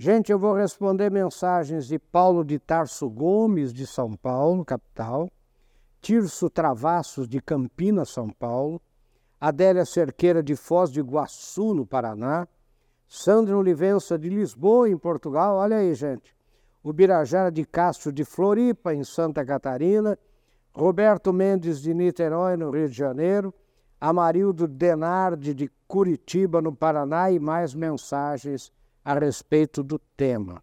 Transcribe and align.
Gente, 0.00 0.30
eu 0.30 0.38
vou 0.38 0.54
responder 0.54 1.10
mensagens 1.10 1.88
de 1.88 1.98
Paulo 1.98 2.44
de 2.44 2.56
Tarso 2.56 3.10
Gomes, 3.10 3.72
de 3.72 3.84
São 3.84 4.14
Paulo, 4.14 4.64
capital, 4.64 5.28
Tirso 6.00 6.48
Travassos, 6.48 7.28
de 7.28 7.42
Campinas, 7.42 8.10
São 8.10 8.30
Paulo, 8.30 8.80
Adélia 9.40 9.84
Cerqueira, 9.84 10.40
de 10.40 10.54
Foz 10.54 10.92
do 10.92 11.00
Iguaçu, 11.00 11.74
no 11.74 11.84
Paraná, 11.84 12.46
Sandra 13.08 13.58
Olivença, 13.58 14.16
de 14.16 14.28
Lisboa, 14.28 14.88
em 14.88 14.96
Portugal, 14.96 15.56
olha 15.56 15.78
aí, 15.78 15.92
gente, 15.94 16.32
o 16.80 16.92
Birajara 16.92 17.50
de 17.50 17.64
Castro, 17.64 18.12
de 18.12 18.24
Floripa, 18.24 18.94
em 18.94 19.02
Santa 19.02 19.44
Catarina, 19.44 20.16
Roberto 20.72 21.32
Mendes, 21.32 21.82
de 21.82 21.92
Niterói, 21.92 22.56
no 22.56 22.70
Rio 22.70 22.88
de 22.88 22.96
Janeiro, 22.96 23.52
Amarildo 24.00 24.68
Denardi, 24.68 25.52
de 25.52 25.68
Curitiba, 25.88 26.62
no 26.62 26.72
Paraná, 26.72 27.32
e 27.32 27.40
mais 27.40 27.74
mensagens 27.74 28.70
a 29.08 29.14
respeito 29.14 29.82
do 29.82 29.98
tema. 29.98 30.62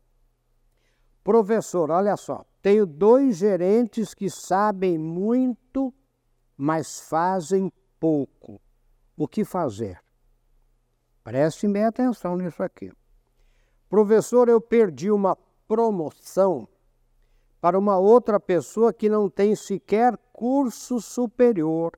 Professor, 1.24 1.90
olha 1.90 2.16
só, 2.16 2.46
tenho 2.62 2.86
dois 2.86 3.38
gerentes 3.38 4.14
que 4.14 4.30
sabem 4.30 5.00
muito, 5.00 5.92
mas 6.56 7.00
fazem 7.00 7.74
pouco. 8.00 8.62
O 9.18 9.28
que 9.28 9.44
fazer? 9.44 10.00
Prestem 11.24 11.72
bem 11.72 11.86
atenção 11.86 12.38
nisso 12.38 12.62
aqui. 12.62 12.92
Professor, 13.90 14.48
eu 14.48 14.62
perdi 14.62 15.10
uma 15.10 15.36
promoção 15.68 16.68
para 17.60 17.80
uma 17.80 17.98
outra 17.98 18.40
pessoa 18.40 18.94
que 18.94 19.10
não 19.10 19.28
tem 19.28 19.56
sequer 19.56 20.16
curso 20.32 21.02
superior 21.02 21.98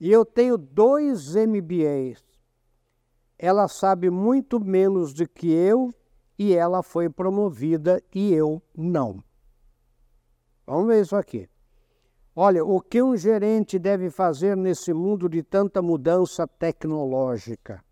e 0.00 0.10
eu 0.10 0.24
tenho 0.24 0.56
dois 0.56 1.34
MBAs. 1.34 2.24
Ela 3.38 3.68
sabe 3.68 4.10
muito 4.10 4.58
menos 4.58 5.12
do 5.12 5.28
que 5.28 5.52
eu 5.52 5.92
e 6.38 6.54
ela 6.54 6.82
foi 6.82 7.08
promovida 7.08 8.02
e 8.14 8.32
eu 8.32 8.62
não. 8.76 9.22
Vamos 10.66 10.86
ver 10.88 11.02
isso 11.02 11.14
aqui. 11.14 11.48
Olha, 12.34 12.64
o 12.64 12.80
que 12.80 13.02
um 13.02 13.16
gerente 13.16 13.78
deve 13.78 14.10
fazer 14.10 14.56
nesse 14.56 14.92
mundo 14.92 15.28
de 15.28 15.42
tanta 15.42 15.80
mudança 15.80 16.46
tecnológica? 16.46 17.82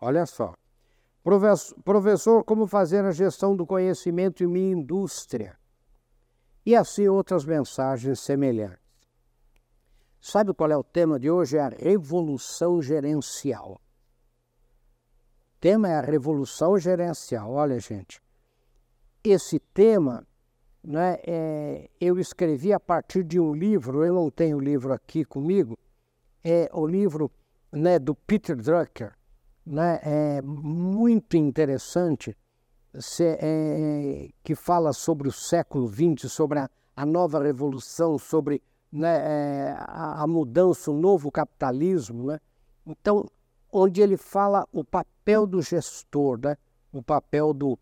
Olha 0.00 0.26
só. 0.26 0.54
Professor, 1.84 2.44
como 2.44 2.66
fazer 2.66 3.04
a 3.04 3.12
gestão 3.12 3.56
do 3.56 3.66
conhecimento 3.66 4.42
em 4.42 4.46
minha 4.46 4.72
indústria? 4.72 5.56
E 6.66 6.74
assim 6.74 7.08
outras 7.08 7.44
mensagens 7.44 8.20
semelhantes. 8.20 8.78
Sabe 10.20 10.52
qual 10.54 10.70
é 10.70 10.76
o 10.76 10.82
tema 10.82 11.18
de 11.18 11.30
hoje? 11.30 11.56
É 11.56 11.60
a 11.60 11.68
revolução 11.68 12.82
gerencial. 12.82 13.80
Tema 15.64 15.88
é 15.88 15.94
a 15.94 16.02
revolução 16.02 16.78
gerencial. 16.78 17.50
Olha, 17.50 17.80
gente, 17.80 18.20
esse 19.24 19.58
tema 19.58 20.26
né, 20.82 21.16
é, 21.26 21.88
eu 21.98 22.18
escrevi 22.18 22.70
a 22.70 22.78
partir 22.78 23.24
de 23.24 23.40
um 23.40 23.54
livro, 23.54 24.04
eu 24.04 24.12
não 24.12 24.30
tenho 24.30 24.58
o 24.58 24.60
livro 24.60 24.92
aqui 24.92 25.24
comigo, 25.24 25.78
é 26.44 26.68
o 26.70 26.86
livro 26.86 27.30
né, 27.72 27.98
do 27.98 28.14
Peter 28.14 28.54
Drucker, 28.54 29.14
né, 29.64 30.00
é 30.02 30.42
muito 30.42 31.34
interessante, 31.34 32.36
se, 32.98 33.24
é, 33.24 34.28
que 34.42 34.54
fala 34.54 34.92
sobre 34.92 35.28
o 35.28 35.32
século 35.32 35.88
XX, 35.88 36.30
sobre 36.30 36.58
a, 36.58 36.68
a 36.94 37.06
nova 37.06 37.42
revolução, 37.42 38.18
sobre 38.18 38.60
né, 38.92 39.16
é, 39.16 39.76
a, 39.78 40.24
a, 40.24 40.26
mudança, 40.26 40.90
o 40.90 41.00
novo 41.00 41.32
capitalismo. 41.32 42.26
Né? 42.26 42.38
Então, 42.86 43.26
onde 43.76 44.00
ele 44.00 44.16
fala 44.16 44.64
o 44.72 44.84
papel 44.84 45.48
do 45.48 45.60
gestor, 45.60 46.38
né? 46.40 46.56
o 46.92 47.02
papel 47.02 47.52
do, 47.52 47.76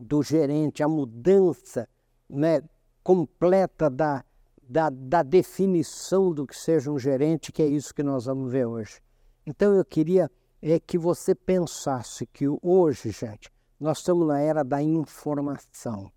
do 0.00 0.20
gerente, 0.20 0.82
a 0.82 0.88
mudança 0.88 1.88
né, 2.28 2.60
completa 3.04 3.88
da, 3.88 4.24
da, 4.68 4.90
da 4.90 5.22
definição 5.22 6.32
do 6.32 6.44
que 6.44 6.56
seja 6.56 6.90
um 6.90 6.98
gerente, 6.98 7.52
que 7.52 7.62
é 7.62 7.66
isso 7.66 7.94
que 7.94 8.02
nós 8.02 8.24
vamos 8.24 8.50
ver 8.50 8.66
hoje. 8.66 9.00
Então, 9.46 9.72
eu 9.74 9.84
queria 9.84 10.28
é 10.60 10.80
que 10.80 10.98
você 10.98 11.36
pensasse 11.36 12.26
que 12.26 12.46
hoje, 12.60 13.10
gente, 13.10 13.48
nós 13.78 13.98
estamos 13.98 14.26
na 14.26 14.40
era 14.40 14.64
da 14.64 14.82
informação, 14.82 16.10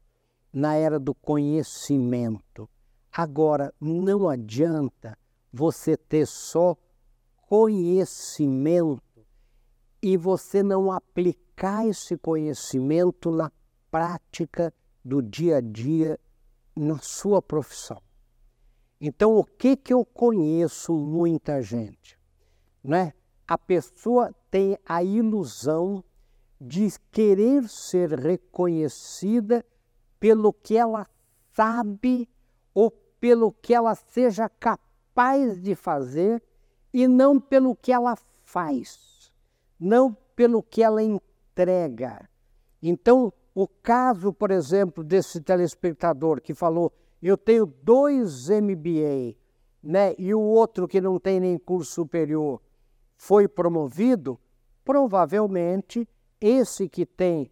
na 0.51 0.73
era 0.73 0.99
do 0.99 1.13
conhecimento. 1.13 2.67
Agora, 3.11 3.71
não 3.79 4.27
adianta 4.27 5.15
você 5.53 5.95
ter 5.95 6.25
só 6.25 6.75
conhecimento 7.49 9.01
e 9.99 10.15
você 10.15 10.61
não 10.61 10.91
aplicar 10.91 11.83
esse 11.87 12.15
conhecimento 12.15 13.31
na 13.31 13.51
prática 13.89 14.71
do 15.03 15.19
dia 15.19 15.57
a 15.57 15.59
dia 15.59 16.19
na 16.75 16.99
sua 16.99 17.41
profissão. 17.41 17.99
Então, 19.01 19.35
o 19.35 19.43
que 19.43 19.75
que 19.75 19.91
eu 19.91 20.05
conheço 20.05 20.93
muita 20.93 21.59
gente, 21.59 22.19
né? 22.83 23.13
A 23.47 23.57
pessoa 23.57 24.31
tem 24.51 24.77
a 24.85 25.03
ilusão 25.03 26.03
de 26.61 26.87
querer 27.11 27.67
ser 27.67 28.11
reconhecida 28.11 29.65
pelo 30.19 30.53
que 30.53 30.77
ela 30.77 31.07
sabe 31.55 32.29
ou 32.75 32.91
pelo 32.91 33.51
que 33.51 33.73
ela 33.73 33.95
seja 33.95 34.47
capaz 34.47 35.59
de 35.59 35.73
fazer 35.73 36.43
e 36.93 37.07
não 37.07 37.39
pelo 37.39 37.75
que 37.75 37.91
ela 37.91 38.17
faz, 38.43 39.31
não 39.79 40.15
pelo 40.35 40.61
que 40.63 40.81
ela 40.81 41.01
entrega. 41.01 42.29
Então, 42.81 43.31
o 43.53 43.67
caso, 43.67 44.31
por 44.33 44.51
exemplo, 44.51 45.03
desse 45.03 45.41
telespectador 45.41 46.41
que 46.41 46.53
falou: 46.53 46.91
eu 47.21 47.37
tenho 47.37 47.65
dois 47.65 48.49
MBA, 48.49 49.35
né, 49.81 50.15
e 50.17 50.33
o 50.33 50.41
outro 50.41 50.87
que 50.87 51.01
não 51.01 51.19
tem 51.19 51.39
nem 51.39 51.57
curso 51.57 51.91
superior 51.91 52.61
foi 53.15 53.47
promovido, 53.47 54.39
provavelmente 54.83 56.07
esse 56.39 56.87
que 56.87 57.05
tem 57.05 57.51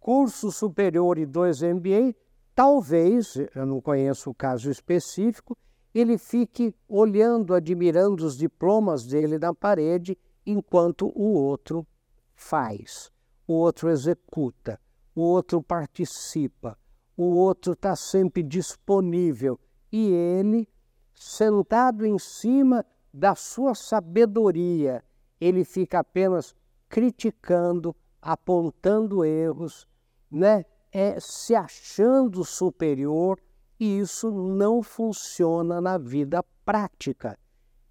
curso 0.00 0.50
superior 0.50 1.18
e 1.18 1.26
dois 1.26 1.62
MBA 1.62 2.14
Talvez, 2.60 3.36
eu 3.54 3.64
não 3.64 3.80
conheço 3.80 4.28
o 4.28 4.34
caso 4.34 4.70
específico, 4.70 5.56
ele 5.94 6.16
fique 6.18 6.74
olhando, 6.88 7.54
admirando 7.54 8.24
os 8.24 8.36
diplomas 8.36 9.04
dele 9.04 9.38
na 9.38 9.54
parede, 9.54 10.16
enquanto 10.46 11.12
o 11.14 11.32
outro 11.34 11.86
faz, 12.34 13.10
o 13.46 13.54
outro 13.54 13.90
executa, 13.90 14.80
o 15.14 15.20
outro 15.20 15.62
participa, 15.62 16.78
o 17.16 17.24
outro 17.24 17.72
está 17.72 17.94
sempre 17.96 18.42
disponível 18.42 19.58
e 19.92 20.08
ele, 20.08 20.68
sentado 21.14 22.06
em 22.06 22.18
cima 22.18 22.84
da 23.12 23.34
sua 23.34 23.74
sabedoria, 23.74 25.04
ele 25.40 25.64
fica 25.64 25.98
apenas 25.98 26.54
criticando, 26.88 27.94
apontando 28.22 29.24
erros, 29.24 29.86
né? 30.30 30.64
é 30.92 31.20
se 31.20 31.54
achando 31.54 32.44
superior 32.44 33.38
e 33.80 33.98
isso 33.98 34.30
não 34.30 34.82
funciona 34.82 35.80
na 35.80 35.96
vida 35.96 36.44
prática. 36.66 37.38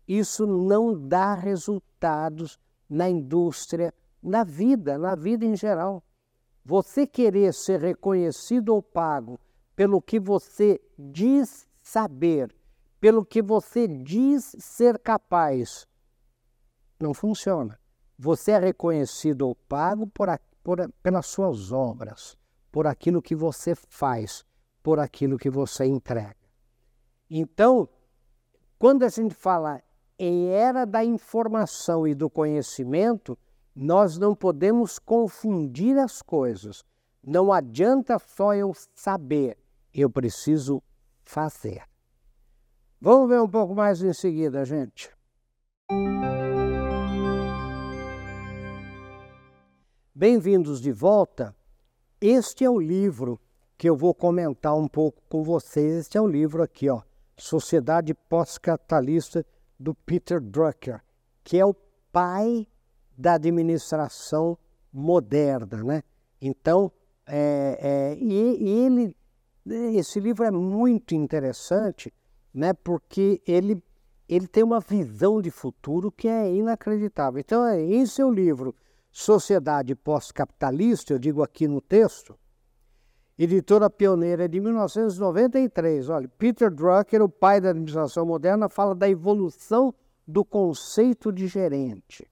Isso 0.07 0.45
não 0.45 0.95
dá 0.95 1.33
resultados 1.33 2.59
na 2.87 3.09
indústria, 3.09 3.91
na 4.21 4.43
vida, 4.43 4.99
na 4.99 5.15
vida 5.15 5.45
em 5.45 5.55
geral. 5.55 6.03
Você 6.63 7.07
querer 7.07 7.53
ser 7.55 7.79
reconhecido 7.79 8.69
ou 8.69 8.83
pago 8.83 9.39
pelo 9.75 9.99
que 9.99 10.19
você 10.19 10.79
diz 10.97 11.67
saber, 11.81 12.53
pelo 12.99 13.25
que 13.25 13.41
você 13.41 13.87
diz 13.87 14.55
ser 14.59 14.99
capaz, 14.99 15.87
não 16.99 17.15
funciona. 17.15 17.79
Você 18.17 18.51
é 18.51 18.59
reconhecido 18.59 19.47
ou 19.47 19.55
pago 19.55 20.05
por, 20.05 20.27
por, 20.63 20.87
pelas 21.01 21.25
suas 21.25 21.71
obras 21.71 22.37
por 22.71 22.85
aquilo 22.85 23.21
que 23.21 23.35
você 23.35 23.73
faz, 23.73 24.45
por 24.89 24.99
aquilo 24.99 25.37
que 25.37 25.51
você 25.51 25.85
entrega. 25.85 26.35
Então, 27.29 27.87
quando 28.79 29.03
a 29.03 29.07
gente 29.07 29.35
fala 29.35 29.83
em 30.17 30.47
era 30.47 30.83
da 30.83 31.05
informação 31.05 32.07
e 32.07 32.15
do 32.15 32.27
conhecimento, 32.27 33.37
nós 33.75 34.17
não 34.17 34.33
podemos 34.33 34.97
confundir 34.97 35.95
as 35.99 36.23
coisas. 36.23 36.83
Não 37.23 37.53
adianta 37.53 38.17
só 38.17 38.55
eu 38.55 38.73
saber, 38.95 39.59
eu 39.93 40.09
preciso 40.09 40.81
fazer. 41.23 41.83
Vamos 42.99 43.29
ver 43.29 43.41
um 43.41 43.47
pouco 43.47 43.75
mais 43.75 44.01
em 44.01 44.11
seguida, 44.11 44.65
gente. 44.65 45.15
Bem-vindos 50.15 50.81
de 50.81 50.91
volta 50.91 51.55
este 52.21 52.65
é 52.65 52.69
o 52.69 52.77
livro 52.77 53.39
que 53.79 53.89
eu 53.89 53.95
vou 53.95 54.13
comentar 54.13 54.75
um 54.75 54.89
pouco 54.89 55.23
com 55.29 55.41
vocês. 55.41 56.01
Este 56.01 56.17
é 56.17 56.21
o 56.21 56.27
livro 56.27 56.61
aqui, 56.61 56.89
ó, 56.89 57.01
Sociedade 57.37 58.13
Pós-Capitalista 58.13 59.45
do 59.79 59.95
Peter 59.95 60.41
Drucker, 60.41 61.01
que 61.45 61.57
é 61.57 61.65
o 61.65 61.73
pai 62.11 62.67
da 63.17 63.35
administração 63.35 64.57
moderna, 64.91 65.81
né? 65.81 66.03
Então, 66.41 66.91
é, 67.25 67.79
é, 67.81 68.17
e, 68.19 68.63
e, 68.63 68.69
ele, 68.85 69.15
esse 69.97 70.19
livro 70.19 70.43
é 70.43 70.51
muito 70.51 71.15
interessante, 71.15 72.13
né, 72.53 72.73
porque 72.73 73.41
ele, 73.47 73.81
ele 74.27 74.47
tem 74.47 74.61
uma 74.61 74.81
visão 74.81 75.41
de 75.41 75.51
futuro 75.51 76.11
que 76.11 76.27
é 76.27 76.53
inacreditável. 76.53 77.39
Então, 77.39 77.65
é, 77.65 77.81
em 77.81 78.05
seu 78.05 78.29
livro 78.29 78.75
Sociedade 79.09 79.95
Pós-Capitalista, 79.95 81.13
eu 81.13 81.19
digo 81.19 81.41
aqui 81.41 81.65
no 81.65 81.79
texto, 81.79 82.37
editora 83.39 83.89
pioneira 83.89 84.49
de 84.49 84.59
1993. 84.59 86.09
Olha, 86.09 86.27
Peter 86.37 86.69
Drucker, 86.69 87.23
o 87.23 87.29
pai 87.29 87.61
da 87.61 87.69
administração 87.69 88.25
moderna, 88.25 88.67
fala 88.67 88.93
da 88.93 89.09
evolução 89.09 89.93
do 90.27 90.43
conceito 90.43 91.31
de 91.31 91.47
gerente. 91.47 92.29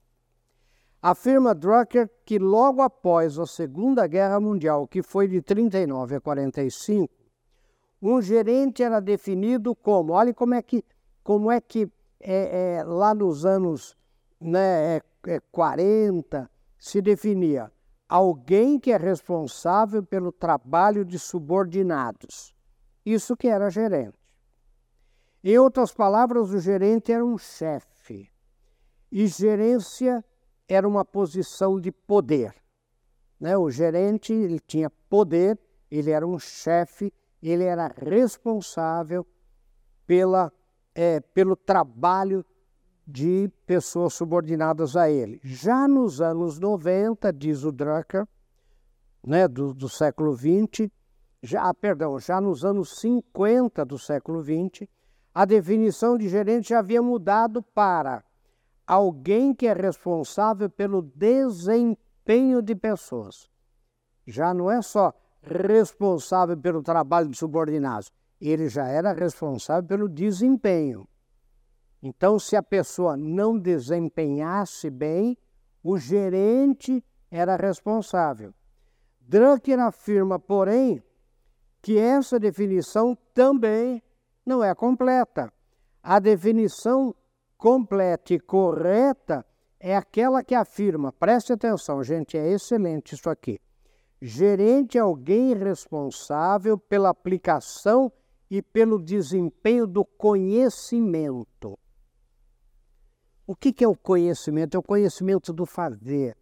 Afirma 1.00 1.54
Drucker 1.54 2.10
que 2.26 2.38
logo 2.38 2.82
após 2.82 3.38
a 3.38 3.46
Segunda 3.46 4.06
Guerra 4.06 4.38
Mundial, 4.38 4.86
que 4.86 5.02
foi 5.02 5.26
de 5.26 5.40
39 5.40 6.16
a 6.16 6.20
45, 6.20 7.08
um 8.02 8.20
gerente 8.20 8.82
era 8.82 9.00
definido 9.00 9.74
como, 9.74 10.12
olha 10.12 10.34
como 10.34 10.54
é 10.54 10.62
que, 10.62 10.84
como 11.24 11.50
é 11.50 11.60
que 11.60 11.90
é, 12.20 12.76
é, 12.80 12.84
lá 12.84 13.14
nos 13.14 13.46
anos 13.46 13.96
né, 14.40 14.96
é, 15.26 15.40
40 15.50 16.38
é, 16.38 16.48
se 16.78 17.00
definia 17.00 17.72
alguém 18.08 18.78
que 18.80 18.90
é 18.90 18.96
responsável 18.96 20.02
pelo 20.02 20.32
trabalho 20.32 21.04
de 21.04 21.18
subordinados. 21.18 22.54
Isso 23.04 23.36
que 23.36 23.48
era 23.48 23.70
gerente. 23.70 24.18
Em 25.44 25.58
outras 25.58 25.92
palavras, 25.92 26.50
o 26.50 26.58
gerente 26.58 27.12
era 27.12 27.24
um 27.24 27.38
chefe. 27.38 28.30
E 29.10 29.26
gerência 29.26 30.24
era 30.68 30.86
uma 30.86 31.04
posição 31.04 31.80
de 31.80 31.92
poder. 31.92 32.54
Né? 33.38 33.56
O 33.56 33.70
gerente 33.70 34.32
ele 34.32 34.58
tinha 34.58 34.90
poder, 35.08 35.58
ele 35.90 36.10
era 36.10 36.26
um 36.26 36.38
chefe, 36.38 37.12
ele 37.42 37.64
era 37.64 37.94
responsável 37.96 39.26
pela, 40.06 40.52
é, 40.94 41.20
pelo 41.20 41.54
trabalho 41.54 42.44
de 43.10 43.50
pessoas 43.64 44.12
subordinadas 44.12 44.94
a 44.94 45.08
ele. 45.08 45.40
Já 45.42 45.88
nos 45.88 46.20
anos 46.20 46.58
90, 46.58 47.32
diz 47.32 47.64
o 47.64 47.72
Drucker, 47.72 48.28
né, 49.26 49.48
do, 49.48 49.72
do 49.72 49.88
século 49.88 50.36
XX, 50.36 50.90
já, 51.42 51.62
ah, 51.62 51.72
perdão, 51.72 52.18
já 52.18 52.38
nos 52.38 52.66
anos 52.66 52.98
50 53.00 53.82
do 53.86 53.98
século 53.98 54.42
XX, 54.42 54.86
a 55.34 55.46
definição 55.46 56.18
de 56.18 56.28
gerente 56.28 56.68
já 56.68 56.80
havia 56.80 57.00
mudado 57.00 57.62
para 57.62 58.22
alguém 58.86 59.54
que 59.54 59.66
é 59.66 59.72
responsável 59.72 60.68
pelo 60.68 61.00
desempenho 61.00 62.60
de 62.60 62.74
pessoas. 62.74 63.48
Já 64.26 64.52
não 64.52 64.70
é 64.70 64.82
só 64.82 65.14
responsável 65.40 66.58
pelo 66.58 66.82
trabalho 66.82 67.30
de 67.30 67.38
subordinados, 67.38 68.12
ele 68.38 68.68
já 68.68 68.86
era 68.86 69.14
responsável 69.14 69.88
pelo 69.88 70.08
desempenho. 70.10 71.08
Então, 72.02 72.38
se 72.38 72.54
a 72.54 72.62
pessoa 72.62 73.16
não 73.16 73.58
desempenhasse 73.58 74.88
bem, 74.88 75.36
o 75.82 75.98
gerente 75.98 77.04
era 77.30 77.56
responsável. 77.56 78.54
Drucker 79.20 79.78
afirma, 79.80 80.38
porém, 80.38 81.02
que 81.82 81.98
essa 81.98 82.38
definição 82.38 83.16
também 83.34 84.02
não 84.44 84.62
é 84.62 84.74
completa. 84.74 85.52
A 86.02 86.18
definição 86.18 87.14
completa 87.56 88.34
e 88.34 88.40
correta 88.40 89.44
é 89.80 89.96
aquela 89.96 90.42
que 90.42 90.54
afirma, 90.54 91.12
preste 91.12 91.52
atenção, 91.52 92.02
gente, 92.02 92.36
é 92.36 92.50
excelente 92.50 93.14
isso 93.14 93.28
aqui. 93.28 93.60
Gerente 94.20 94.98
é 94.98 95.00
alguém 95.00 95.54
responsável 95.54 96.76
pela 96.76 97.10
aplicação 97.10 98.10
e 98.50 98.60
pelo 98.62 99.00
desempenho 99.00 99.86
do 99.86 100.04
conhecimento. 100.04 101.78
O 103.48 103.56
que, 103.56 103.82
é 103.82 103.88
o 103.88 103.96
conhecimento? 103.96 104.74
É 104.76 104.78
o 104.78 104.82
conhecimento 104.82 105.54
do 105.54 105.64
fazer, 105.64 106.36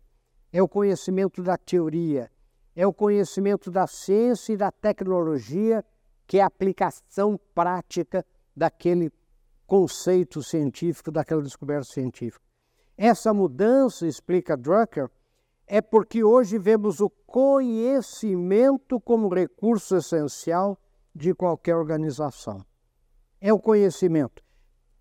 é 0.53 0.61
o 0.61 0.67
conhecimento 0.67 1.41
da 1.41 1.57
teoria, 1.57 2.29
é 2.75 2.85
o 2.85 2.93
conhecimento 2.93 3.71
da 3.71 3.87
ciência 3.87 4.55
e 4.55 4.57
da 4.57 4.73
tecnologia, 4.73 5.85
que 6.27 6.39
é 6.39 6.43
a 6.43 6.47
aplicação 6.47 7.39
prática 7.55 8.27
daquele 8.57 9.13
conceito 9.69 10.43
científico, 10.43 11.13
daquela 11.13 11.43
descoberta 11.43 11.85
científica. 11.85 12.45
Essa 12.97 13.33
mudança, 13.33 14.05
explica 14.05 14.57
Drucker, 14.57 15.09
é 15.65 15.81
porque 15.81 16.25
hoje 16.25 16.59
vemos 16.59 17.01
o 17.01 17.09
conhecimento 17.09 19.01
como 19.01 19.33
recurso 19.33 19.95
essencial 19.95 20.77
de 21.15 21.33
qualquer 21.33 21.77
organização. 21.77 22.67
É 23.41 23.53
o 23.53 23.61
conhecimento. 23.61 24.43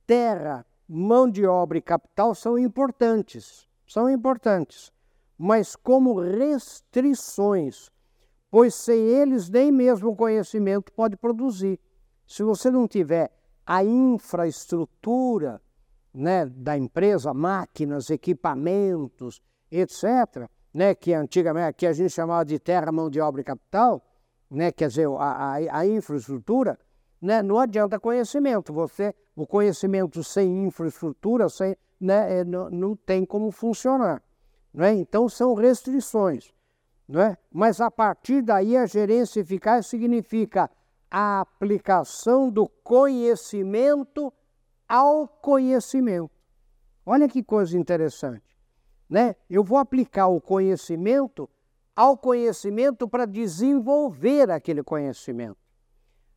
Terra, 0.06 0.64
mão 0.88 1.30
de 1.30 1.46
obra 1.46 1.78
e 1.78 1.82
capital 1.82 2.36
são 2.36 2.58
importantes, 2.58 3.68
são 3.88 4.10
importantes, 4.10 4.92
mas 5.38 5.76
como 5.76 6.20
restrições, 6.20 7.92
pois 8.50 8.76
sem 8.76 9.00
eles 9.00 9.50
nem 9.50 9.72
mesmo 9.72 10.10
o 10.10 10.16
conhecimento 10.16 10.92
pode 10.92 11.18
produzir. 11.18 11.80
Se 12.26 12.44
você 12.44 12.72
não 12.72 12.88
tiver 12.88 13.32
a 13.66 13.84
infraestrutura 13.84 15.62
né, 16.14 16.46
da 16.46 16.78
empresa, 16.78 17.34
máquinas, 17.34 18.10
equipamentos, 18.10 19.42
etc., 19.70 20.50
né, 20.74 20.94
que 20.94 21.14
antigamente 21.14 21.74
que 21.78 21.88
a 21.88 21.94
gente 21.94 22.12
chamava 22.12 22.46
de 22.46 22.60
terra, 22.60 22.92
mão 22.92 23.10
de 23.10 23.20
obra 23.20 23.42
e 23.42 23.44
capital, 23.44 24.06
né, 24.50 24.72
quer 24.72 24.88
dizer, 24.88 25.08
a, 25.08 25.56
a, 25.56 25.80
a 25.80 25.88
infraestrutura, 25.88 26.80
né, 27.22 27.42
não 27.42 27.60
adianta 27.60 28.00
conhecimento. 28.00 28.74
Você, 28.74 29.14
o 29.36 29.46
conhecimento 29.46 30.24
sem 30.24 30.66
infraestrutura, 30.66 31.50
sem, 31.50 31.76
né, 32.00 32.40
é, 32.40 32.44
não, 32.44 32.70
não 32.70 32.96
tem 32.96 33.26
como 33.26 33.52
funcionar. 33.52 34.24
Né? 34.74 34.94
Então 34.94 35.28
são 35.28 35.54
restrições. 35.54 36.54
Né? 37.08 37.38
Mas 37.52 37.82
a 37.82 37.92
partir 37.92 38.42
daí 38.42 38.78
a 38.78 38.86
gerência 38.86 39.42
eficaz 39.42 39.88
significa 39.88 40.70
a 41.10 41.42
aplicação 41.42 42.50
do 42.50 42.68
conhecimento 42.68 44.34
ao 44.88 45.28
conhecimento. 45.28 46.32
Olha 47.06 47.28
que 47.28 47.44
coisa 47.44 47.78
interessante. 47.78 48.44
Né? 49.10 49.36
Eu 49.50 49.64
vou 49.64 49.78
aplicar 49.78 50.28
o 50.28 50.42
conhecimento 50.42 51.50
ao 51.96 52.18
conhecimento 52.18 53.08
para 53.08 53.26
desenvolver 53.26 54.50
aquele 54.50 54.84
conhecimento. 54.84 55.58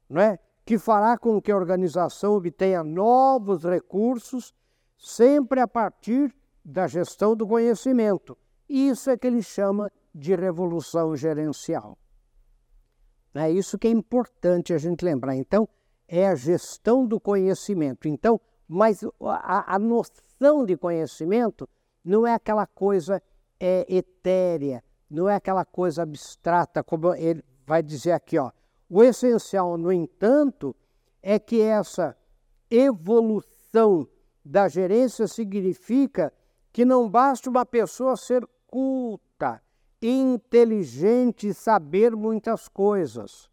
Não 0.09 0.21
é? 0.21 0.39
Que 0.69 0.77
fará 0.77 1.17
com 1.17 1.41
que 1.41 1.51
a 1.51 1.57
organização 1.57 2.35
obtenha 2.35 2.85
novos 2.85 3.65
recursos, 3.65 4.53
sempre 4.99 5.61
a 5.61 5.67
partir 5.67 6.31
da 6.63 6.87
gestão 6.87 7.35
do 7.35 7.47
conhecimento. 7.47 8.37
Isso 8.69 9.09
é 9.09 9.17
que 9.17 9.27
ele 9.27 9.43
chama 9.43 9.91
de 10.15 10.37
revolução 10.37 11.17
gerencial. 11.17 11.97
É 13.33 13.51
isso 13.51 13.79
que 13.79 13.89
é 13.89 13.91
importante 13.91 14.75
a 14.75 14.77
gente 14.77 15.07
lembrar. 15.07 15.35
Então, 15.37 15.67
é 16.07 16.29
a 16.29 16.35
gestão 16.35 17.07
do 17.07 17.19
conhecimento. 17.19 18.07
Então, 18.07 18.39
mas 18.69 19.03
a, 19.23 19.75
a 19.75 19.79
noção 19.79 20.67
de 20.67 20.77
conhecimento 20.77 21.67
não 22.05 22.27
é 22.27 22.35
aquela 22.35 22.67
coisa 22.67 23.23
é, 23.59 23.87
etérea, 23.89 24.85
não 25.09 25.31
é 25.31 25.37
aquela 25.37 25.65
coisa 25.65 26.03
abstrata, 26.03 26.85
como 26.85 27.15
ele 27.15 27.43
vai 27.67 27.83
dizer 27.83 28.13
aqui, 28.13 28.37
ó. 28.39 28.51
O 28.89 29.03
essencial, 29.03 29.77
no 29.77 29.93
entanto, 29.93 30.75
é 31.23 31.39
que 31.39 31.61
essa 31.61 32.17
evolução 32.71 34.09
da 34.45 34.67
gerência 34.67 35.27
significa 35.27 36.33
que 36.73 36.85
não 36.85 37.09
basta 37.09 37.51
uma 37.51 37.67
pessoa 37.67 38.17
ser 38.17 38.49
culta, 38.67 39.63
inteligente 40.01 41.49
e 41.49 41.55
saber 41.55 42.17
muitas 42.17 42.69
coisas. 42.69 43.51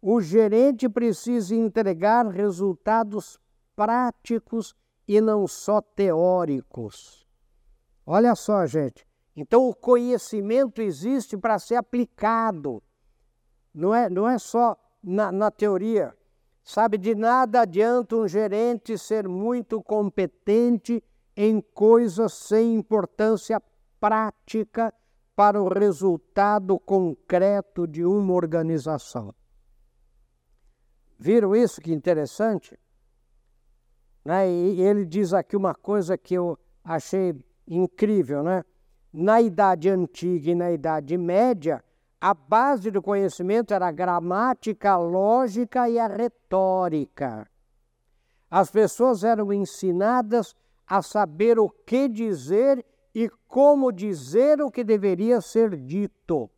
O 0.00 0.20
gerente 0.20 0.88
precisa 0.88 1.54
entregar 1.54 2.26
resultados 2.26 3.38
práticos 3.76 4.74
e 5.06 5.20
não 5.20 5.46
só 5.46 5.82
teóricos. 5.82 7.26
Olha 8.06 8.34
só, 8.34 8.64
gente. 8.64 9.06
Então, 9.36 9.68
o 9.68 9.74
conhecimento 9.74 10.80
existe 10.80 11.36
para 11.36 11.58
ser 11.58 11.74
aplicado 11.74 12.82
não 13.74 13.94
é, 13.94 14.08
não 14.08 14.28
é 14.28 14.38
só 14.38 14.76
na, 15.02 15.30
na 15.30 15.50
teoria. 15.50 16.14
Sabe, 16.62 16.98
de 16.98 17.14
nada 17.14 17.62
adianta 17.62 18.16
um 18.16 18.28
gerente 18.28 18.96
ser 18.98 19.26
muito 19.26 19.82
competente 19.82 21.02
em 21.36 21.60
coisas 21.60 22.32
sem 22.34 22.74
importância 22.74 23.60
prática 23.98 24.92
para 25.34 25.60
o 25.60 25.68
resultado 25.68 26.78
concreto 26.78 27.86
de 27.86 28.04
uma 28.04 28.34
organização. 28.34 29.34
Viram 31.18 31.56
isso 31.56 31.80
que 31.80 31.92
interessante? 31.92 32.78
Né? 34.24 34.50
E 34.50 34.80
ele 34.80 35.04
diz 35.04 35.32
aqui 35.32 35.56
uma 35.56 35.74
coisa 35.74 36.16
que 36.18 36.34
eu 36.34 36.58
achei 36.84 37.34
incrível, 37.66 38.42
né? 38.42 38.64
Na 39.12 39.40
Idade 39.40 39.88
Antiga 39.88 40.50
e 40.50 40.54
na 40.54 40.70
Idade 40.70 41.16
Média, 41.16 41.82
a 42.20 42.34
base 42.34 42.90
do 42.90 43.00
conhecimento 43.00 43.72
era 43.72 43.88
a 43.88 43.92
gramática, 43.92 44.90
a 44.90 44.98
lógica 44.98 45.88
e 45.88 45.98
a 45.98 46.06
retórica. 46.06 47.48
As 48.50 48.70
pessoas 48.70 49.24
eram 49.24 49.52
ensinadas 49.52 50.54
a 50.86 51.00
saber 51.00 51.58
o 51.58 51.70
que 51.70 52.08
dizer 52.08 52.84
e 53.14 53.30
como 53.48 53.90
dizer 53.90 54.60
o 54.60 54.70
que 54.70 54.84
deveria 54.84 55.40
ser 55.40 55.76
dito. 55.76 56.50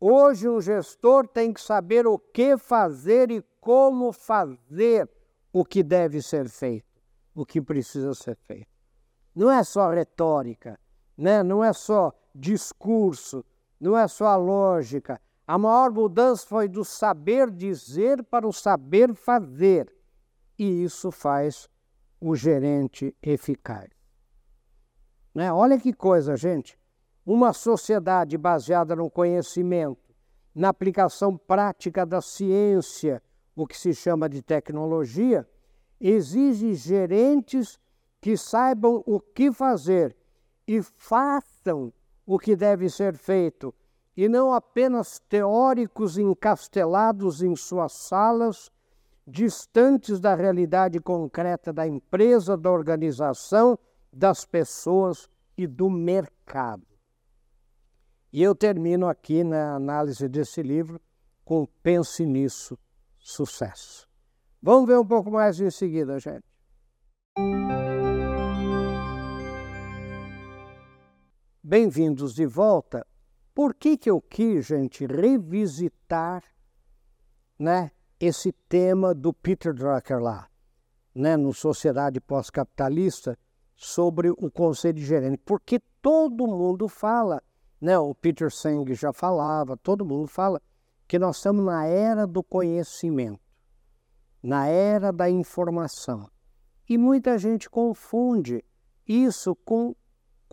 Hoje, 0.00 0.48
um 0.48 0.60
gestor 0.60 1.28
tem 1.28 1.52
que 1.52 1.60
saber 1.60 2.06
o 2.06 2.18
que 2.18 2.58
fazer 2.58 3.30
e 3.30 3.42
como 3.60 4.12
fazer 4.12 5.08
o 5.52 5.64
que 5.64 5.82
deve 5.82 6.20
ser 6.20 6.48
feito, 6.48 7.00
o 7.34 7.46
que 7.46 7.60
precisa 7.60 8.12
ser 8.14 8.36
feito. 8.36 8.68
Não 9.34 9.50
é 9.50 9.62
só 9.62 9.90
retórica, 9.90 10.78
né? 11.16 11.42
não 11.42 11.62
é 11.62 11.72
só 11.72 12.12
discurso, 12.34 13.44
não 13.84 13.98
é 13.98 14.08
só 14.08 14.28
a 14.28 14.36
lógica. 14.36 15.20
A 15.46 15.58
maior 15.58 15.92
mudança 15.92 16.46
foi 16.46 16.66
do 16.66 16.82
saber 16.82 17.50
dizer 17.50 18.22
para 18.22 18.48
o 18.48 18.52
saber 18.52 19.14
fazer. 19.14 19.94
E 20.58 20.84
isso 20.84 21.10
faz 21.10 21.68
o 22.18 22.34
gerente 22.34 23.14
eficaz. 23.22 23.90
Né? 25.34 25.52
Olha 25.52 25.78
que 25.78 25.92
coisa, 25.92 26.34
gente. 26.34 26.78
Uma 27.26 27.52
sociedade 27.52 28.38
baseada 28.38 28.96
no 28.96 29.10
conhecimento, 29.10 30.14
na 30.54 30.70
aplicação 30.70 31.36
prática 31.36 32.06
da 32.06 32.22
ciência, 32.22 33.22
o 33.54 33.66
que 33.66 33.76
se 33.76 33.92
chama 33.92 34.30
de 34.30 34.40
tecnologia, 34.40 35.46
exige 36.00 36.72
gerentes 36.72 37.78
que 38.18 38.34
saibam 38.34 39.02
o 39.04 39.20
que 39.20 39.52
fazer 39.52 40.16
e 40.66 40.80
façam 40.80 41.92
o 42.26 42.38
que 42.38 42.56
deve 42.56 42.88
ser 42.88 43.16
feito, 43.16 43.74
e 44.16 44.28
não 44.28 44.52
apenas 44.52 45.18
teóricos 45.28 46.18
encastelados 46.18 47.42
em 47.42 47.54
suas 47.56 47.92
salas, 47.92 48.70
distantes 49.26 50.20
da 50.20 50.34
realidade 50.34 51.00
concreta 51.00 51.72
da 51.72 51.86
empresa, 51.86 52.56
da 52.56 52.70
organização, 52.70 53.78
das 54.12 54.44
pessoas 54.44 55.28
e 55.56 55.66
do 55.66 55.90
mercado. 55.90 56.86
E 58.32 58.42
eu 58.42 58.54
termino 58.54 59.08
aqui 59.08 59.44
na 59.44 59.74
análise 59.76 60.28
desse 60.28 60.62
livro 60.62 61.00
com 61.44 61.66
Pense 61.82 62.24
Nisso, 62.24 62.78
Sucesso. 63.18 64.08
Vamos 64.60 64.88
ver 64.88 64.98
um 64.98 65.06
pouco 65.06 65.30
mais 65.30 65.60
em 65.60 65.70
seguida, 65.70 66.18
gente. 66.18 66.44
Bem-vindos 71.66 72.34
de 72.34 72.44
volta. 72.44 73.06
Por 73.54 73.74
que, 73.74 73.96
que 73.96 74.10
eu 74.10 74.20
quis, 74.20 74.66
gente, 74.66 75.06
revisitar 75.06 76.44
né, 77.58 77.90
esse 78.20 78.52
tema 78.68 79.14
do 79.14 79.32
Peter 79.32 79.72
Drucker 79.72 80.18
lá, 80.20 80.46
né, 81.14 81.38
no 81.38 81.54
Sociedade 81.54 82.20
Pós-Capitalista, 82.20 83.38
sobre 83.74 84.28
o 84.28 84.50
conselho 84.50 84.98
de 84.98 85.06
gerente? 85.06 85.40
Porque 85.42 85.80
todo 86.02 86.46
mundo 86.46 86.86
fala 86.86 87.42
né? 87.84 87.98
O 87.98 88.14
Peter 88.14 88.50
Senge 88.50 88.94
já 88.94 89.12
falava, 89.12 89.76
todo 89.76 90.06
mundo 90.06 90.26
fala 90.26 90.58
que 91.06 91.18
nós 91.18 91.36
estamos 91.36 91.62
na 91.62 91.84
era 91.84 92.26
do 92.26 92.42
conhecimento, 92.42 93.38
na 94.42 94.66
era 94.66 95.12
da 95.12 95.28
informação. 95.28 96.30
E 96.88 96.96
muita 96.96 97.36
gente 97.36 97.68
confunde 97.68 98.64
isso 99.06 99.54
com, 99.66 99.94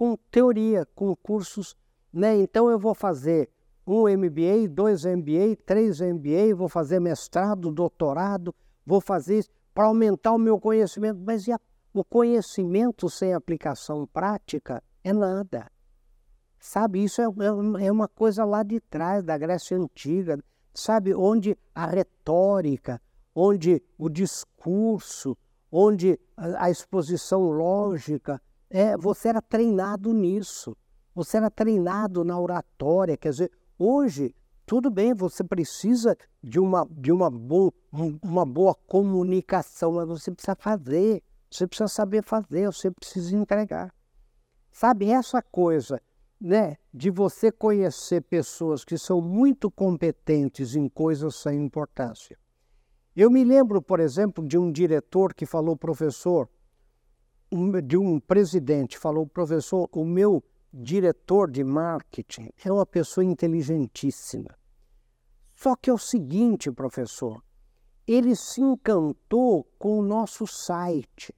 com 0.02 0.18
teoria, 0.32 0.84
com 0.96 1.16
cursos. 1.16 1.78
Né? 2.12 2.36
Então 2.38 2.72
eu 2.72 2.80
vou 2.80 2.96
fazer 2.96 3.48
um 3.86 4.08
MBA, 4.10 4.68
dois 4.68 5.06
MBA, 5.06 5.58
três 5.64 6.02
MBA, 6.02 6.56
vou 6.56 6.68
fazer 6.68 7.00
mestrado, 7.00 7.72
doutorado, 7.72 8.52
vou 8.84 9.00
fazer 9.00 9.38
isso 9.38 9.50
para 9.76 9.86
aumentar 9.86 10.32
o 10.32 10.40
meu 10.40 10.60
conhecimento. 10.60 11.20
Mas 11.24 11.48
a, 11.48 11.60
o 11.94 12.04
conhecimento 12.04 13.12
sem 13.12 13.36
aplicação 13.36 14.08
prática 14.08 14.82
é 15.04 15.14
nada. 15.14 15.72
Sabe, 16.60 17.04
isso 17.04 17.22
é, 17.22 17.26
é, 17.26 17.86
é 17.86 17.92
uma 17.92 18.08
coisa 18.08 18.44
lá 18.44 18.64
de 18.64 18.80
trás, 18.80 19.24
da 19.24 19.38
Grécia 19.38 19.78
Antiga, 19.78 20.44
sabe, 20.74 21.14
onde 21.14 21.56
a 21.76 21.86
retórica, 21.86 23.00
onde 23.36 23.84
o 24.00 24.10
discurso, 24.10 25.38
onde 25.72 26.20
a, 26.36 26.66
a 26.66 26.72
exposição 26.72 27.52
lógica, 27.52 28.42
é, 28.72 28.96
você 28.98 29.28
era 29.28 29.42
treinado 29.42 30.14
nisso, 30.14 30.76
você 31.14 31.38
era 31.38 31.52
treinado 31.52 32.24
na 32.24 32.40
oratória, 32.40 33.18
quer 33.18 33.30
dizer, 33.30 33.52
hoje, 33.78 34.34
tudo 34.66 34.90
bem, 34.90 35.14
você 35.14 35.44
precisa 35.44 36.18
de 36.42 36.58
uma, 36.58 36.88
de 36.90 37.12
uma, 37.12 37.30
bo, 37.30 37.74
uma 38.24 38.46
boa 38.46 38.74
comunicação, 38.74 39.92
mas 39.92 40.08
você 40.08 40.32
precisa 40.32 40.56
fazer, 40.56 41.22
você 41.50 41.68
precisa 41.68 41.90
saber 41.90 42.24
fazer, 42.24 42.68
você 42.68 42.90
precisa 42.90 43.36
entregar. 43.36 43.94
Sabe, 44.72 45.12
essa 45.12 45.42
coisa 45.42 46.02
né, 46.40 46.78
de 46.94 47.12
você 47.12 47.52
conhecer 47.52 48.22
pessoas 48.22 48.86
que 48.86 48.98
são 48.98 49.20
muito 49.22 49.70
competentes 49.70 50.76
em 50.76 50.88
coisas 50.88 51.36
sem 51.36 51.62
importância. 51.62 52.40
Eu 53.14 53.30
me 53.30 53.44
lembro, 53.44 53.82
por 53.82 54.00
exemplo, 54.00 54.48
de 54.48 54.58
um 54.58 54.72
diretor 54.72 55.34
que 55.34 55.46
falou, 55.46 55.76
professor, 55.76 56.50
de 57.84 57.98
um 57.98 58.20
presidente 58.20 58.98
falou, 58.98 59.28
professor, 59.28 59.90
o 59.92 60.06
meu 60.06 60.44
diretor 60.74 61.52
de 61.52 61.64
marketing 61.64 62.50
é 62.64 62.72
uma 62.72 62.86
pessoa 62.86 63.26
inteligentíssima. 63.26 64.56
Só 65.54 65.76
que 65.76 65.90
é 65.90 65.94
o 65.94 65.98
seguinte, 65.98 66.72
professor, 66.72 67.44
ele 68.08 68.36
se 68.36 68.62
encantou 68.62 69.66
com 69.78 70.00
o 70.00 70.02
nosso 70.02 70.48
site, 70.48 71.36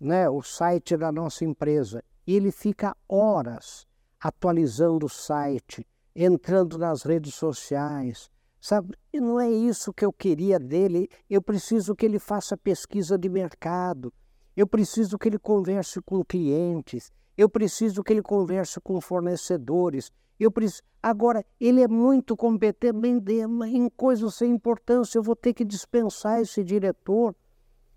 né, 0.00 0.30
o 0.30 0.40
site 0.40 0.96
da 0.96 1.10
nossa 1.10 1.44
empresa. 1.44 2.02
E 2.26 2.34
ele 2.34 2.52
fica 2.52 2.96
horas 3.08 3.86
atualizando 4.20 5.06
o 5.06 5.10
site, 5.10 5.86
entrando 6.14 6.78
nas 6.78 7.02
redes 7.02 7.34
sociais, 7.34 8.30
sabe? 8.60 8.94
Não 9.12 9.40
é 9.40 9.50
isso 9.50 9.92
que 9.92 10.04
eu 10.04 10.12
queria 10.12 10.58
dele. 10.58 11.08
Eu 11.28 11.42
preciso 11.42 11.94
que 11.94 12.06
ele 12.06 12.18
faça 12.18 12.56
pesquisa 12.56 13.18
de 13.18 13.28
mercado. 13.28 14.12
Eu 14.58 14.66
preciso 14.66 15.16
que 15.16 15.28
ele 15.28 15.38
converse 15.38 16.00
com 16.02 16.24
clientes. 16.24 17.12
Eu 17.36 17.48
preciso 17.48 18.02
que 18.02 18.12
ele 18.12 18.20
converse 18.20 18.80
com 18.80 19.00
fornecedores. 19.00 20.10
Eu 20.36 20.50
preciso... 20.50 20.82
Agora, 21.00 21.46
ele 21.60 21.80
é 21.80 21.86
muito 21.86 22.36
competente 22.36 22.88
em 22.88 23.88
coisas 23.90 24.34
sem 24.34 24.50
importância. 24.50 25.16
Eu 25.16 25.22
vou 25.22 25.36
ter 25.36 25.54
que 25.54 25.64
dispensar 25.64 26.40
esse 26.40 26.64
diretor. 26.64 27.36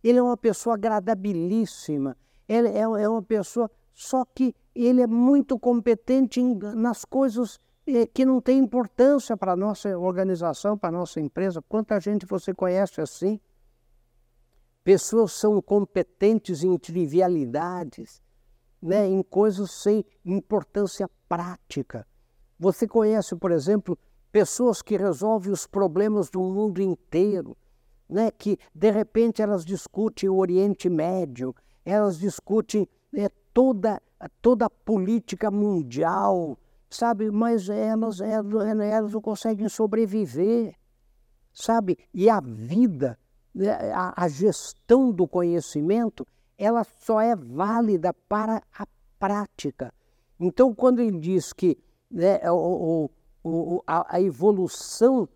Ele 0.04 0.20
é 0.20 0.22
uma 0.22 0.38
pessoa 0.38 0.76
agradabilíssima. 0.76 2.16
Ele 2.48 2.68
é, 2.68 2.82
é 2.82 3.10
uma 3.10 3.24
pessoa. 3.24 3.68
Só 3.92 4.24
que 4.24 4.54
ele 4.76 5.02
é 5.02 5.08
muito 5.08 5.58
competente 5.58 6.40
nas 6.76 7.04
coisas 7.04 7.60
eh, 7.88 8.06
que 8.06 8.24
não 8.24 8.40
têm 8.40 8.60
importância 8.60 9.36
para 9.36 9.54
a 9.54 9.58
nossa 9.58 9.98
organização, 9.98 10.78
para 10.78 10.90
a 10.90 11.00
nossa 11.00 11.20
empresa. 11.20 11.60
Quanta 11.68 12.00
gente 12.00 12.28
você 12.28 12.54
conhece 12.54 13.02
assim? 13.02 13.40
Pessoas 14.84 15.32
são 15.34 15.62
competentes 15.62 16.64
em 16.64 16.78
trivialidades, 16.78 18.22
né, 18.82 19.08
em 19.08 19.22
coisas 19.22 19.72
sem 19.72 20.04
importância 20.26 21.10
prática. 21.30 22.08
Você 22.58 22.88
conhece, 22.88 23.36
por 23.36 23.52
exemplo, 23.52 23.98
pessoas 24.32 24.82
que 24.82 24.98
resolvem 24.98 25.52
os 25.52 25.68
problemas 25.68 26.30
do 26.30 26.40
mundo 26.42 26.82
inteiro, 26.82 27.56
né, 28.10 28.32
que 28.32 28.58
de 28.74 28.92
repente 28.92 29.42
elas 29.42 29.64
discutem 29.64 30.30
o 30.30 30.38
Oriente 30.38 30.90
Médio, 30.90 31.56
elas 31.86 32.18
discutem 32.18 32.88
é, 33.14 33.30
toda 33.54 34.02
toda 34.42 34.66
a 34.66 34.70
política 34.70 35.50
mundial, 35.50 36.58
sabe? 36.90 37.32
Mas 37.32 37.70
elas, 37.70 38.22
elas, 38.22 38.68
elas 38.80 39.14
não 39.14 39.22
conseguem 39.22 39.68
sobreviver, 39.70 40.76
sabe? 41.54 41.98
E 42.14 42.30
a 42.30 42.40
vida, 42.40 43.18
né, 43.18 43.21
a, 43.94 44.24
a 44.24 44.28
gestão 44.28 45.12
do 45.12 45.28
conhecimento, 45.28 46.26
ela 46.58 46.84
só 46.84 47.20
é 47.20 47.36
válida 47.36 48.14
para 48.14 48.62
a 48.78 48.88
prática. 49.20 49.94
Então, 50.40 50.74
quando 50.74 51.00
ele 51.00 51.20
diz 51.20 51.54
que 51.54 51.78
né, 52.10 52.40
o, 52.50 53.10
o, 53.44 53.84
a, 53.86 54.16
a 54.16 54.22
evolução 54.22 55.28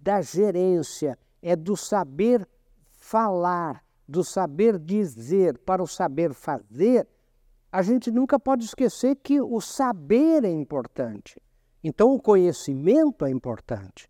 da 0.00 0.20
gerência 0.20 1.18
é 1.40 1.54
do 1.56 1.76
saber 1.76 2.46
falar, 2.90 3.84
do 4.06 4.22
saber 4.22 4.78
dizer 4.78 5.58
para 5.58 5.82
o 5.82 5.86
saber 5.86 6.34
fazer, 6.34 7.06
a 7.70 7.82
gente 7.82 8.10
nunca 8.10 8.38
pode 8.38 8.64
esquecer 8.64 9.16
que 9.16 9.40
o 9.40 9.60
saber 9.60 10.44
é 10.44 10.50
importante. 10.50 11.40
Então, 11.82 12.14
o 12.14 12.20
conhecimento 12.20 13.24
é 13.24 13.30
importante. 13.30 14.08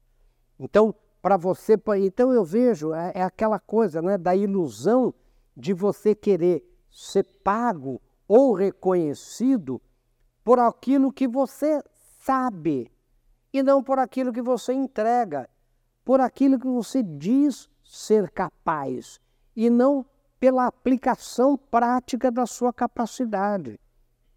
Então, 0.59 0.95
para 1.23 1.37
você, 1.37 1.81
então 2.01 2.33
eu 2.33 2.45
vejo 2.45 2.93
é, 2.93 3.13
é, 3.15 3.23
aquela 3.23 3.61
coisa, 3.61 4.03
né, 4.03 4.19
da 4.19 4.35
ilusão 4.35 5.15
de 5.57 5.73
você 5.73 6.17
querer 6.17 6.69
ser 6.91 7.25
pago 7.45 8.03
ou 8.27 8.53
reconhecido 8.53 9.81
por 10.43 10.59
aquilo 10.59 11.13
que 11.13 11.29
você 11.29 11.81
sabe 12.19 12.91
e 13.53 13.63
não 13.63 13.85
por 13.85 14.01
aquilo 14.01 14.33
que 14.33 14.43
você 14.43 14.73
entrega, 14.73 15.49
por 16.05 16.21
aquilo 16.21 16.59
que 16.59 16.67
você 16.67 17.05
diz 17.05 17.71
ser 17.85 18.29
capaz 18.31 19.21
e 19.55 19.71
não 19.71 20.05
pela 20.41 20.67
aplicação 20.67 21.57
prática 21.57 22.33
da 22.33 22.47
sua 22.47 22.73
capacidade. 22.73 23.79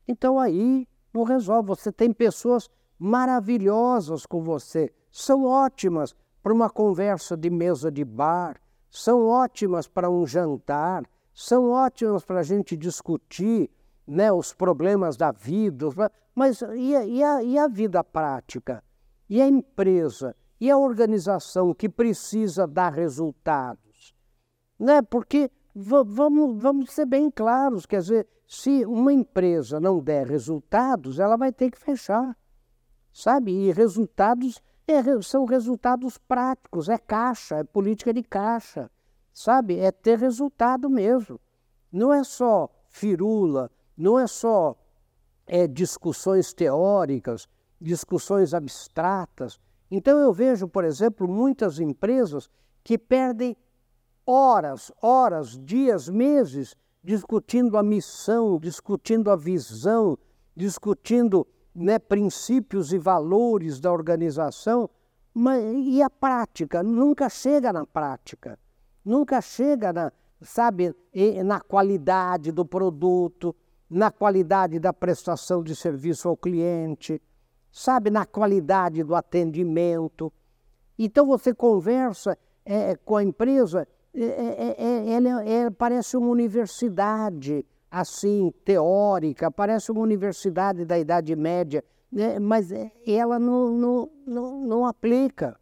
Então 0.07 0.37
aí 0.37 0.87
não 1.11 1.23
resolve. 1.23 1.69
Você 1.69 1.91
tem 1.91 2.13
pessoas 2.13 2.69
maravilhosas 2.99 4.25
com 4.25 4.43
você, 4.43 4.93
são 5.11 5.45
ótimas 5.45 6.15
para 6.45 6.53
uma 6.53 6.69
conversa 6.69 7.35
de 7.35 7.49
mesa 7.49 7.91
de 7.91 8.05
bar, 8.05 8.61
são 8.87 9.25
ótimas 9.25 9.87
para 9.87 10.11
um 10.11 10.27
jantar, 10.27 11.03
são 11.33 11.71
ótimas 11.71 12.23
para 12.23 12.41
a 12.41 12.43
gente 12.43 12.77
discutir 12.77 13.67
né, 14.05 14.31
os 14.31 14.53
problemas 14.53 15.17
da 15.17 15.31
vida, 15.31 15.87
mas 16.35 16.61
e 16.61 16.95
a, 16.95 17.03
e, 17.03 17.23
a, 17.23 17.41
e 17.43 17.57
a 17.57 17.67
vida 17.67 18.03
prática? 18.03 18.83
E 19.27 19.41
a 19.41 19.47
empresa? 19.47 20.35
E 20.61 20.69
a 20.69 20.77
organização 20.77 21.73
que 21.73 21.89
precisa 21.89 22.67
dar 22.67 22.93
resultados? 22.93 24.13
Né? 24.77 25.01
Porque 25.01 25.49
vamos, 25.73 26.61
vamos 26.61 26.91
ser 26.91 27.07
bem 27.07 27.31
claros, 27.31 27.87
quer 27.87 28.01
dizer, 28.01 28.27
se 28.45 28.85
uma 28.85 29.11
empresa 29.11 29.79
não 29.79 29.99
der 29.99 30.27
resultados, 30.27 31.19
ela 31.19 31.37
vai 31.37 31.51
ter 31.51 31.71
que 31.71 31.79
fechar, 31.79 32.37
sabe? 33.11 33.51
E 33.51 33.71
resultados 33.71 34.61
é, 34.87 35.21
são 35.21 35.45
resultados 35.45 36.17
práticos, 36.17 36.89
é 36.89 36.97
caixa, 36.97 37.57
é 37.57 37.63
política 37.63 38.13
de 38.13 38.23
caixa, 38.23 38.89
sabe? 39.33 39.79
É 39.79 39.91
ter 39.91 40.17
resultado 40.19 40.89
mesmo. 40.89 41.39
Não 41.91 42.13
é 42.13 42.23
só 42.23 42.69
firula, 42.89 43.71
não 43.97 44.19
é 44.19 44.27
só 44.27 44.75
é, 45.47 45.67
discussões 45.67 46.53
teóricas, 46.53 47.47
discussões 47.79 48.53
abstratas. 48.53 49.59
Então 49.89 50.19
eu 50.19 50.31
vejo, 50.33 50.67
por 50.67 50.83
exemplo, 50.83 51.27
muitas 51.27 51.79
empresas 51.79 52.49
que 52.83 52.97
perdem 52.97 53.55
horas, 54.25 54.91
horas, 55.01 55.57
dias, 55.57 56.09
meses 56.09 56.75
discutindo 57.03 57.77
a 57.77 57.83
missão, 57.83 58.59
discutindo 58.59 59.29
a 59.29 59.35
visão, 59.35 60.17
discutindo 60.55 61.47
né, 61.75 61.99
princípios 61.99 62.93
e 62.93 62.97
valores 62.97 63.79
da 63.79 63.91
organização, 63.91 64.89
mas, 65.33 65.61
e 65.85 66.01
a 66.01 66.09
prática? 66.09 66.81
Nunca 66.81 67.27
chega 67.27 67.73
na 67.73 67.85
prática, 67.85 68.57
nunca 69.03 69.41
chega 69.41 69.91
na, 69.91 70.11
sabe, 70.41 70.95
na 71.43 71.59
qualidade 71.59 72.51
do 72.51 72.65
produto, 72.65 73.53
na 73.89 74.09
qualidade 74.09 74.79
da 74.79 74.93
prestação 74.93 75.61
de 75.61 75.75
serviço 75.75 76.29
ao 76.29 76.37
cliente, 76.37 77.21
sabe, 77.71 78.09
na 78.09 78.25
qualidade 78.25 79.03
do 79.03 79.13
atendimento. 79.13 80.31
Então 80.97 81.25
você 81.25 81.53
conversa 81.53 82.37
é, 82.63 82.95
com 82.95 83.17
a 83.17 83.23
empresa 83.23 83.85
é, 84.17 84.23
é, 84.23 84.75
é, 84.77 85.09
ela 85.11 85.43
é, 85.43 85.69
parece 85.69 86.15
uma 86.15 86.29
universidade, 86.29 87.65
assim, 87.95 88.53
teórica, 88.65 89.49
parece 89.49 89.89
uma 89.89 90.01
universidade 90.01 90.83
da 90.83 90.99
Idade 90.99 91.33
Média, 91.33 91.81
né? 92.11 92.37
mas 92.39 92.69
ela 93.07 93.39
não, 93.39 93.71
não, 93.71 94.09
não, 94.27 94.61
não 94.65 94.85
aplica. 94.85 95.57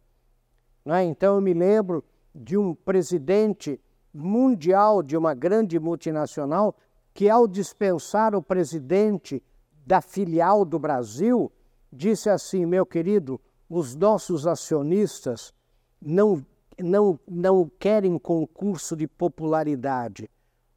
Né? 0.84 1.04
Então, 1.04 1.36
eu 1.36 1.40
me 1.40 1.54
lembro 1.54 2.02
de 2.34 2.58
um 2.58 2.74
presidente 2.74 3.80
mundial 4.12 5.00
de 5.00 5.16
uma 5.16 5.32
grande 5.32 5.78
multinacional 5.78 6.74
que, 7.12 7.30
ao 7.30 7.46
dispensar 7.46 8.34
o 8.34 8.42
presidente 8.42 9.40
da 9.86 10.00
filial 10.00 10.64
do 10.64 10.76
Brasil, 10.76 11.52
disse 11.92 12.28
assim: 12.28 12.66
meu 12.66 12.84
querido, 12.84 13.40
os 13.70 13.94
nossos 13.94 14.44
acionistas 14.44 15.54
não 16.02 16.44
não, 16.82 17.20
não 17.28 17.70
querem 17.78 18.18
concurso 18.18 18.96
de 18.96 19.06
popularidade. 19.06 20.28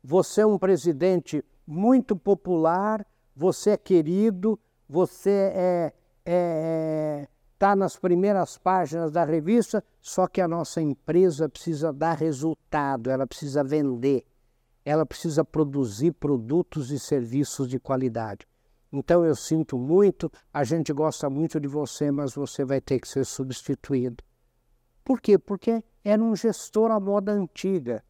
Você 0.03 0.41
é 0.41 0.45
um 0.45 0.57
presidente 0.57 1.43
muito 1.67 2.15
popular, 2.15 3.05
você 3.35 3.71
é 3.71 3.77
querido, 3.77 4.57
você 4.87 5.29
é, 5.29 5.93
é, 6.25 7.23
é 7.25 7.27
está 7.57 7.75
nas 7.75 7.97
primeiras 7.97 8.55
páginas 8.55 9.11
da 9.11 9.25
revista, 9.25 9.83
só 9.99 10.27
que 10.27 10.39
a 10.39 10.47
nossa 10.47 10.79
empresa 10.79 11.49
precisa 11.49 11.91
dar 11.91 12.13
resultado, 12.13 13.09
ela 13.09 13.25
precisa 13.25 13.63
vender, 13.63 14.23
ela 14.85 15.07
precisa 15.07 15.43
produzir 15.43 16.11
produtos 16.11 16.91
e 16.91 16.99
serviços 16.99 17.67
de 17.67 17.79
qualidade. 17.79 18.47
Então 18.93 19.25
eu 19.25 19.35
sinto 19.35 19.75
muito, 19.75 20.31
a 20.53 20.63
gente 20.63 20.93
gosta 20.93 21.31
muito 21.31 21.59
de 21.59 21.67
você, 21.67 22.11
mas 22.11 22.35
você 22.35 22.63
vai 22.63 22.79
ter 22.79 22.99
que 22.99 23.07
ser 23.07 23.25
substituído. 23.25 24.23
Por 25.03 25.19
quê? 25.19 25.35
Porque 25.37 25.83
era 26.03 26.21
um 26.21 26.35
gestor 26.35 26.91
à 26.91 26.99
moda 26.99 27.31
antiga. 27.31 28.03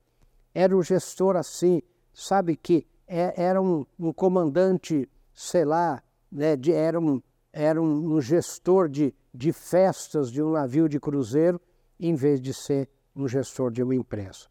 Era 0.53 0.75
um 0.75 0.83
gestor 0.83 1.37
assim, 1.37 1.81
sabe 2.13 2.57
que 2.57 2.85
é, 3.07 3.33
era 3.41 3.61
um, 3.61 3.85
um 3.99 4.11
comandante, 4.11 5.09
sei 5.33 5.63
lá, 5.63 6.03
né, 6.31 6.55
de, 6.55 6.73
era, 6.73 6.99
um, 6.99 7.21
era 7.53 7.81
um, 7.81 8.15
um 8.15 8.21
gestor 8.21 8.89
de, 8.89 9.13
de 9.33 9.53
festas 9.53 10.31
de 10.31 10.41
um 10.41 10.51
navio 10.51 10.89
de 10.89 10.99
cruzeiro, 10.99 11.59
em 11.99 12.13
vez 12.13 12.41
de 12.41 12.53
ser 12.53 12.89
um 13.15 13.27
gestor 13.27 13.71
de 13.71 13.81
uma 13.81 13.95
empresa. 13.95 14.47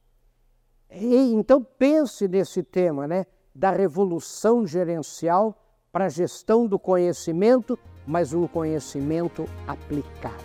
E, 0.90 1.32
então 1.34 1.62
pense 1.62 2.26
nesse 2.26 2.62
tema, 2.62 3.06
né, 3.06 3.26
da 3.54 3.70
revolução 3.70 4.66
gerencial 4.66 5.62
para 5.92 6.06
a 6.06 6.10
gestão 6.10 6.66
do 6.66 6.78
conhecimento, 6.78 7.78
mas 8.06 8.32
um 8.32 8.46
conhecimento 8.46 9.46
aplicado. 9.66 10.44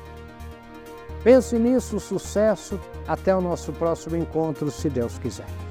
Pense 1.24 1.58
nisso, 1.60 2.00
sucesso. 2.00 2.80
Até 3.08 3.36
o 3.36 3.42
nosso 3.42 3.72
próximo 3.74 4.16
encontro, 4.16 4.72
se 4.72 4.90
Deus 4.90 5.20
quiser. 5.20 5.71